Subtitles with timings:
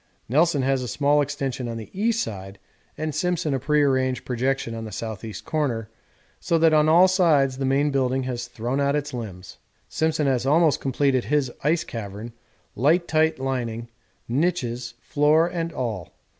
[0.27, 2.57] Nelson has a small extension on the east side
[2.97, 5.31] and Simpson a prearranged projection on the S.E.
[5.45, 5.91] corner,
[6.39, 9.59] so that on all sides the main building has thrown out limbs.
[9.89, 12.33] Simpson has almost completed his ice cavern,
[12.75, 13.89] light tight lining,
[14.27, 16.11] niches, floor and all.